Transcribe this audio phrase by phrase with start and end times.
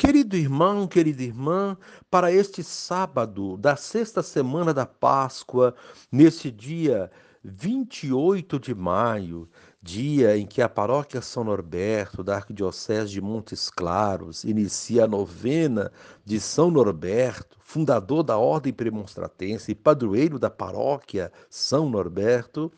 [0.00, 1.76] Querido irmão, querida irmã,
[2.10, 5.74] para este sábado da sexta semana da Páscoa,
[6.10, 7.10] nesse dia
[7.44, 9.46] 28 de maio,
[9.82, 15.92] dia em que a paróquia São Norberto da Arquidiocese de Montes Claros inicia a novena
[16.24, 22.72] de São Norberto, fundador da Ordem Premonstratense e padroeiro da paróquia São Norberto,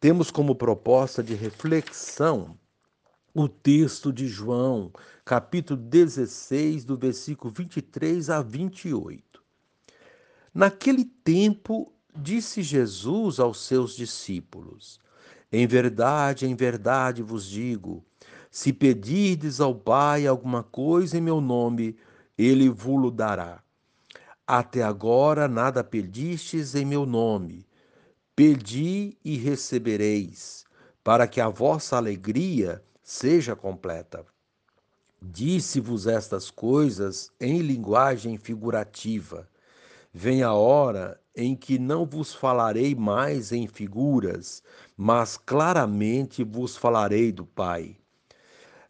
[0.00, 2.58] temos como proposta de reflexão
[3.34, 4.92] o texto de João,
[5.24, 9.42] capítulo 16, do versículo 23 a 28.
[10.54, 15.00] Naquele tempo, disse Jesus aos seus discípulos:
[15.50, 18.04] Em verdade, em verdade vos digo,
[18.50, 21.96] se pedirdes ao Pai alguma coisa em meu nome,
[22.36, 23.62] ele vos dará.
[24.46, 27.66] Até agora nada pedistes em meu nome.
[28.36, 30.64] Pedi e recebereis,
[31.02, 34.24] para que a vossa alegria seja completa.
[35.20, 39.48] Disse-vos estas coisas em linguagem figurativa.
[40.12, 44.62] Vem a hora em que não vos falarei mais em figuras,
[44.96, 47.96] mas claramente vos falarei do Pai.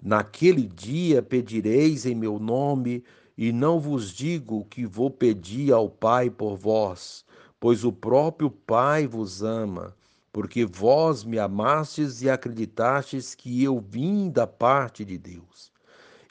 [0.03, 3.05] Naquele dia pedireis em meu nome,
[3.39, 7.25] e não vos digo que vou pedir ao Pai por vós,
[7.59, 9.95] pois o próprio Pai vos ama
[10.33, 15.71] porque vós me amastes e acreditastes que eu vim da parte de Deus.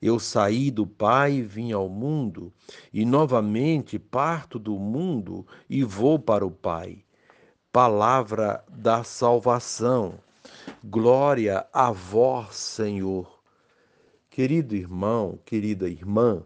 [0.01, 2.51] Eu saí do Pai e vim ao mundo,
[2.91, 7.05] e novamente parto do mundo e vou para o Pai.
[7.71, 10.15] Palavra da salvação.
[10.83, 13.39] Glória a vós, Senhor.
[14.31, 16.41] Querido irmão, querida irmã,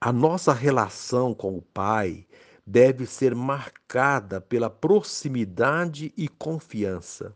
[0.00, 2.24] a nossa relação com o Pai
[2.70, 7.34] deve ser marcada pela proximidade e confiança.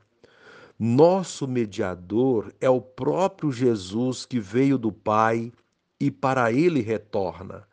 [0.78, 5.52] Nosso mediador é o próprio Jesus que veio do Pai
[5.98, 7.66] e para ele retorna.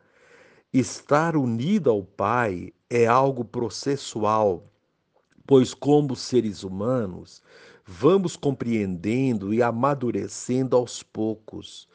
[0.72, 4.68] Estar unido ao Pai é algo processual,
[5.46, 7.40] pois, como seres humanos,
[7.86, 11.88] vamos compreendendo e amadurecendo aos poucos.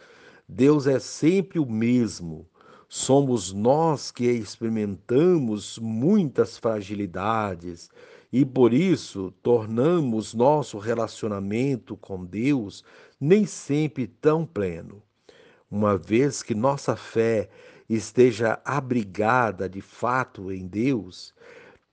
[0.47, 2.47] Deus é sempre o mesmo
[2.89, 7.89] Somos nós que experimentamos muitas fragilidades
[8.31, 12.85] e por isso tornamos nosso relacionamento com Deus
[13.19, 15.03] nem sempre tão pleno.
[15.69, 17.49] Uma vez que nossa fé
[17.89, 21.33] esteja abrigada de fato em Deus,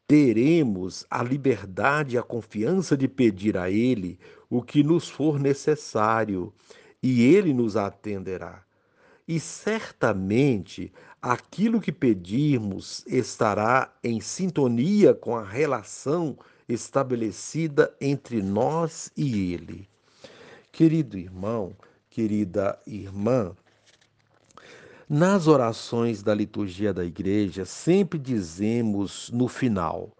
[0.06, 4.16] teremos a liberdade e a confiança de pedir a Ele
[4.49, 6.53] o que nos for necessário
[7.03, 8.65] e Ele nos atenderá
[9.27, 16.37] e certamente aquilo que pedirmos estará em sintonia com a relação
[16.69, 19.89] estabelecida entre nós e Ele.
[20.71, 21.75] Querido irmão,
[22.11, 23.55] querida irmã,
[25.09, 30.17] nas orações da liturgia da igreja, sempre dizemos no final,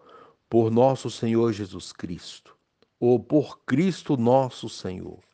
[0.49, 2.55] por nosso Senhor Jesus Cristo,
[2.99, 5.24] ou por Cristo nosso Senhor.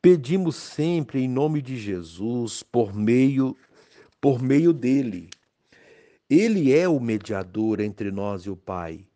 [0.00, 3.56] Pedimos sempre em nome de Jesus, por meio
[4.20, 5.30] por meio dele.
[6.28, 9.06] Ele é o mediador entre nós e o Pai.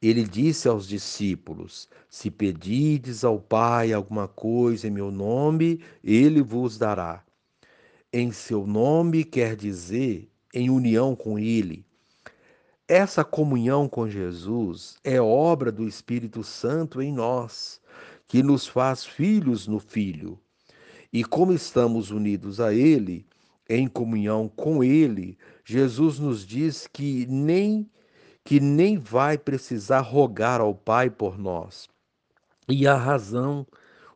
[0.00, 6.78] Ele disse aos discípulos: Se pedirdes ao Pai alguma coisa em meu nome, ele vos
[6.78, 7.24] dará.
[8.12, 11.84] Em seu nome quer dizer em união com ele.
[12.86, 17.80] Essa comunhão com Jesus é obra do Espírito Santo em nós
[18.26, 20.38] que nos faz filhos no Filho.
[21.12, 23.26] E como estamos unidos a Ele,
[23.68, 27.88] em comunhão com Ele, Jesus nos diz que nem
[28.44, 31.88] que nem vai precisar rogar ao Pai por nós.
[32.68, 33.66] E a razão,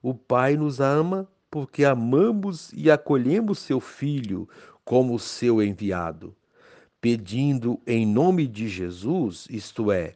[0.03, 4.47] o Pai nos ama porque amamos e acolhemos seu Filho
[4.85, 6.37] como seu enviado.
[7.01, 10.15] Pedindo em nome de Jesus, isto é,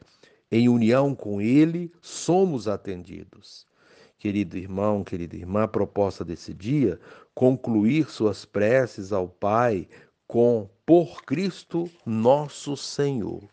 [0.51, 3.65] em união com Ele, somos atendidos.
[4.23, 6.97] Querido irmão, querida irmã, a proposta desse dia,
[7.35, 9.85] concluir suas preces ao Pai
[10.25, 13.43] com por Cristo nosso Senhor.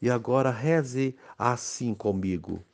[0.00, 2.64] E agora reze assim comigo.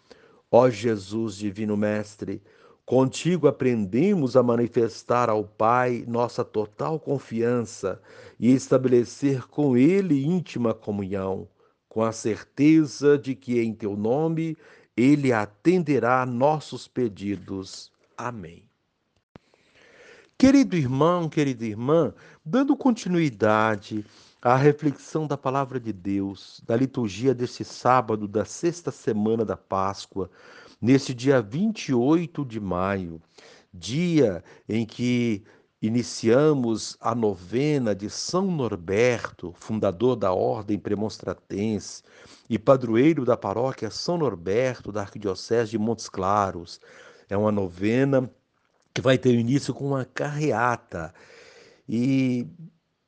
[0.51, 2.41] Ó Jesus, divino Mestre,
[2.87, 8.01] contigo aprendemos a manifestar ao Pai nossa total confiança
[8.41, 11.47] e estabelecer com Ele íntima comunhão,
[11.91, 14.57] com a certeza de que em teu nome
[14.99, 17.93] ele atenderá nossos pedidos.
[18.17, 18.65] Amém.
[20.37, 22.13] Querido irmão, querida irmã,
[22.45, 24.05] dando continuidade
[24.43, 30.29] à reflexão da palavra de Deus, da liturgia desse sábado da sexta semana da Páscoa,
[30.81, 33.23] nesse dia 28 de maio,
[33.73, 35.45] dia em que
[35.81, 42.03] Iniciamos a novena de São Norberto, fundador da Ordem Premonstratense
[42.51, 46.81] e padroeiro da paróquia São Norberto da Arquidiocese de Montes Claros.
[47.29, 48.29] É uma novena
[48.93, 51.15] que vai ter início com uma carreata
[51.89, 52.45] e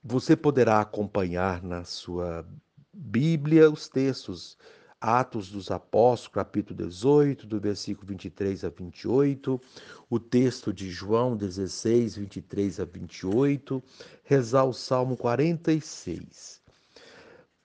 [0.05, 2.47] você poderá acompanhar na sua
[2.93, 4.57] Bíblia os textos
[5.01, 9.59] Atos dos Apóstolos, capítulo 18, do versículo 23 a 28,
[10.11, 13.83] o texto de João 16, 23 a 28,
[14.23, 16.61] rezar o Salmo 46.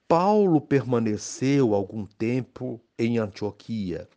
[0.08, 4.08] Paulo permaneceu algum tempo em Antioquia.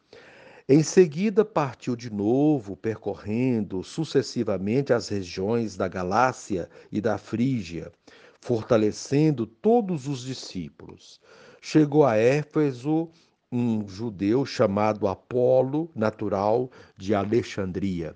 [0.65, 7.91] Em seguida, partiu de novo, percorrendo sucessivamente as regiões da Galácia e da Frígia,
[8.39, 11.19] fortalecendo todos os discípulos
[11.61, 13.09] chegou a Éfeso
[13.51, 18.15] um judeu chamado Apolo, natural de Alexandria.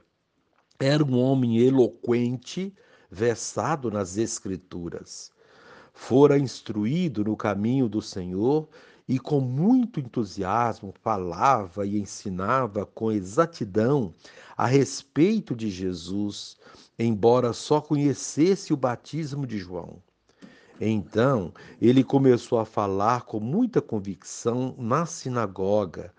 [0.80, 2.74] Era um homem eloquente,
[3.10, 5.32] versado nas Escrituras.
[5.94, 8.68] Fora instruído no caminho do Senhor
[9.08, 14.14] e com muito entusiasmo falava e ensinava com exatidão
[14.56, 16.58] a respeito de Jesus,
[16.98, 20.02] embora só conhecesse o batismo de João.
[20.80, 26.14] Então ele começou a falar com muita convicção na sinagoga.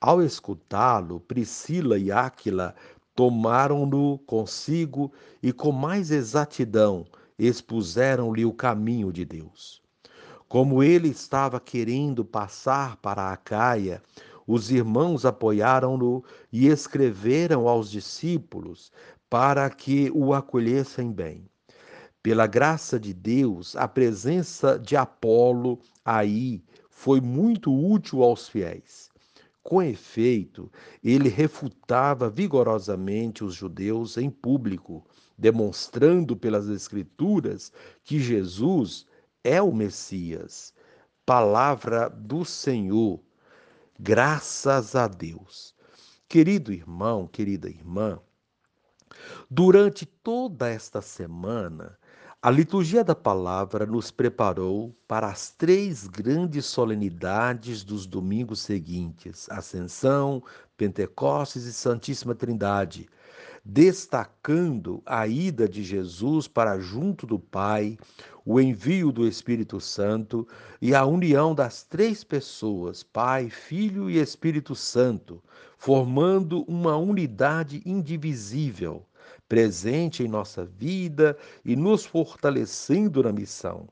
[0.00, 2.74] Ao escutá-lo, Priscila e Áquila
[3.14, 5.12] tomaram-no consigo
[5.42, 7.06] e com mais exatidão
[7.38, 9.82] expuseram-lhe o caminho de Deus.
[10.48, 14.02] Como ele estava querendo passar para a Caia,
[14.46, 18.90] os irmãos apoiaram-no e escreveram aos discípulos
[19.28, 21.49] para que o acolhessem bem.
[22.22, 29.10] Pela graça de Deus, a presença de Apolo aí foi muito útil aos fiéis.
[29.62, 30.70] Com efeito,
[31.02, 35.02] ele refutava vigorosamente os judeus em público,
[35.36, 37.72] demonstrando pelas Escrituras
[38.04, 39.06] que Jesus
[39.42, 40.74] é o Messias.
[41.24, 43.20] Palavra do Senhor.
[43.98, 45.74] Graças a Deus.
[46.28, 48.20] Querido irmão, querida irmã,
[49.50, 51.98] durante toda esta semana,
[52.42, 60.42] a liturgia da palavra nos preparou para as três grandes solenidades dos domingos seguintes: Ascensão,
[60.74, 63.10] Pentecostes e Santíssima Trindade,
[63.62, 67.98] destacando a ida de Jesus para junto do Pai,
[68.42, 70.48] o envio do Espírito Santo
[70.80, 75.42] e a união das três pessoas, Pai, Filho e Espírito Santo,
[75.80, 79.06] formando uma unidade indivisível
[79.48, 81.34] presente em nossa vida
[81.64, 83.88] e nos fortalecendo na missão.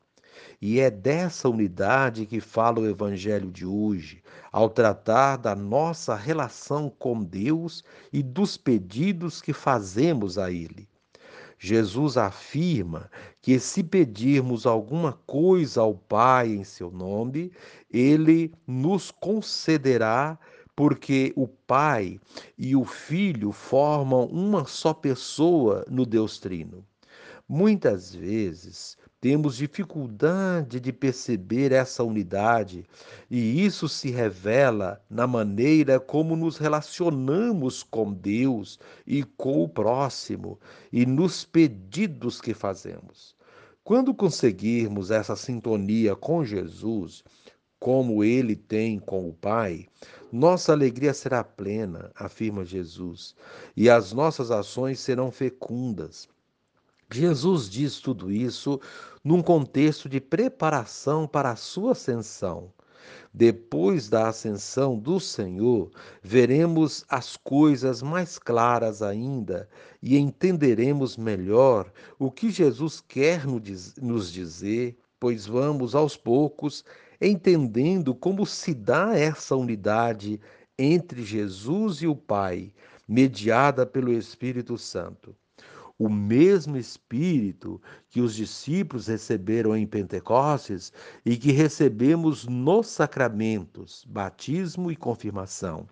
[0.60, 6.92] E é dessa unidade que fala o Evangelho de hoje, ao tratar da nossa relação
[6.98, 7.82] com Deus
[8.12, 10.86] e dos pedidos que fazemos a Ele.
[11.58, 17.50] Jesus afirma que se pedirmos alguma coisa ao Pai em seu nome,
[17.90, 20.38] Ele nos concederá
[20.78, 22.20] porque o Pai
[22.56, 26.86] e o Filho formam uma só pessoa no Deus Trino.
[27.48, 32.84] Muitas vezes temos dificuldade de perceber essa unidade,
[33.28, 40.60] e isso se revela na maneira como nos relacionamos com Deus e com o próximo
[40.92, 43.34] e nos pedidos que fazemos.
[43.82, 47.24] Quando conseguirmos essa sintonia com Jesus,
[47.78, 49.86] como ele tem com o Pai,
[50.30, 53.34] nossa alegria será plena, afirma Jesus,
[53.76, 56.28] e as nossas ações serão fecundas.
[57.10, 58.80] Jesus diz tudo isso
[59.24, 62.72] num contexto de preparação para a sua ascensão.
[63.32, 65.90] Depois da ascensão do Senhor,
[66.22, 69.68] veremos as coisas mais claras ainda
[70.02, 76.84] e entenderemos melhor o que Jesus quer nos dizer, pois vamos aos poucos
[77.20, 80.40] entendendo como se dá essa unidade
[80.78, 82.72] entre Jesus e o Pai,
[83.06, 85.34] mediada pelo Espírito Santo.
[85.98, 90.92] O mesmo Espírito que os discípulos receberam em Pentecostes
[91.26, 95.88] e que recebemos nos sacramentos, batismo e confirmação.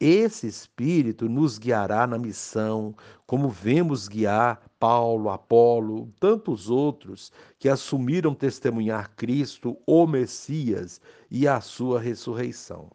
[0.00, 2.96] Esse Espírito nos guiará na missão,
[3.26, 11.60] como vemos guiar Paulo, Apolo, tantos outros que assumiram testemunhar Cristo, o Messias, e a
[11.60, 12.90] sua ressurreição.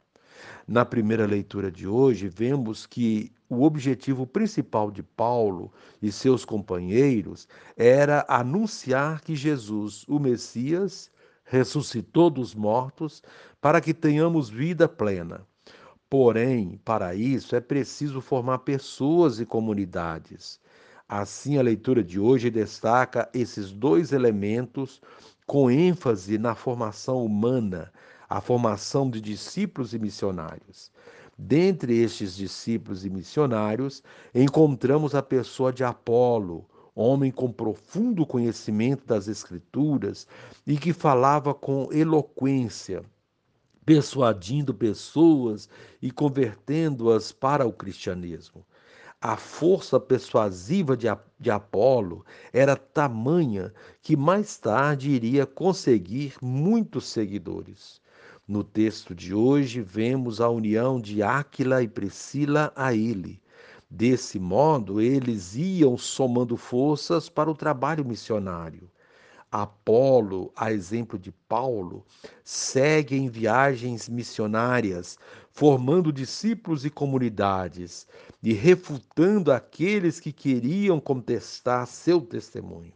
[0.68, 5.72] Na primeira leitura de hoje, vemos que o objetivo principal de Paulo
[6.02, 7.48] e seus companheiros
[7.78, 11.12] era anunciar que Jesus, o Messias,
[11.44, 13.22] ressuscitou dos mortos
[13.62, 15.46] para que tenhamos vida plena.
[16.10, 20.60] Porém, para isso é preciso formar pessoas e comunidades.
[21.16, 25.00] Assim, a leitura de hoje destaca esses dois elementos
[25.46, 27.94] com ênfase na formação humana,
[28.28, 30.92] a formação de discípulos e missionários.
[31.38, 34.02] Dentre estes discípulos e missionários,
[34.34, 36.66] encontramos a pessoa de Apolo,
[36.96, 40.28] homem com profundo conhecimento das Escrituras
[40.66, 43.04] e que falava com eloquência,
[43.86, 45.70] persuadindo pessoas
[46.02, 48.66] e convertendo-as para o cristianismo.
[49.26, 51.08] A força persuasiva de,
[51.40, 58.02] de Apolo era tamanha que mais tarde iria conseguir muitos seguidores.
[58.46, 63.42] No texto de hoje, vemos a união de Áquila e Priscila a ele.
[63.90, 68.92] Desse modo, eles iam somando forças para o trabalho missionário.
[69.50, 72.04] Apolo, a exemplo de Paulo,
[72.44, 75.18] segue em viagens missionárias,
[75.54, 78.08] formando discípulos e comunidades
[78.42, 82.92] e refutando aqueles que queriam contestar seu testemunho.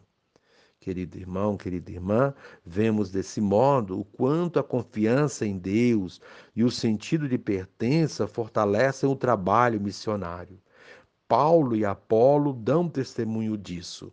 [0.80, 2.34] Querido irmão, querida irmã,
[2.66, 6.20] vemos desse modo o quanto a confiança em Deus
[6.54, 10.58] e o sentido de pertença fortalecem o trabalho missionário.
[11.28, 14.10] Paulo e Apolo dão testemunho disso.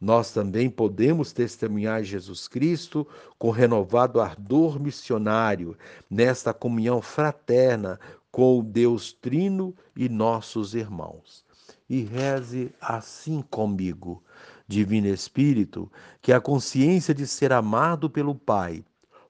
[0.00, 3.06] Nós também podemos testemunhar Jesus Cristo
[3.38, 5.78] com renovado ardor missionário,
[6.10, 8.00] nesta comunhão fraterna
[8.32, 11.44] com o Deus Trino e nossos irmãos.
[11.88, 14.22] E reze assim comigo,
[14.66, 18.84] Divino Espírito, que a consciência de ser amado pelo Pai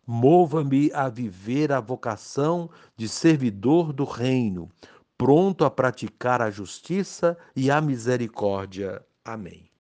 [0.07, 4.71] mova-me a viver a vocação de servidor do Reino
[5.19, 9.05] pronto a praticar a justiça e a misericórdia.
[9.25, 9.71] Amém.